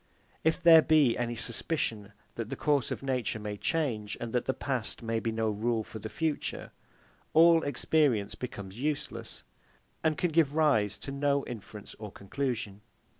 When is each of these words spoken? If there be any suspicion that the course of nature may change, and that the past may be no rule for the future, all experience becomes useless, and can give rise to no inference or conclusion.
If 0.43 0.59
there 0.63 0.81
be 0.81 1.15
any 1.15 1.35
suspicion 1.35 2.13
that 2.33 2.49
the 2.49 2.55
course 2.55 2.89
of 2.89 3.03
nature 3.03 3.37
may 3.37 3.55
change, 3.55 4.17
and 4.19 4.33
that 4.33 4.45
the 4.45 4.53
past 4.55 5.03
may 5.03 5.19
be 5.19 5.31
no 5.31 5.51
rule 5.51 5.83
for 5.83 5.99
the 5.99 6.09
future, 6.09 6.71
all 7.35 7.61
experience 7.61 8.33
becomes 8.33 8.79
useless, 8.79 9.43
and 10.03 10.17
can 10.17 10.31
give 10.31 10.55
rise 10.55 10.97
to 10.97 11.11
no 11.11 11.45
inference 11.45 11.95
or 11.99 12.11
conclusion. 12.11 12.81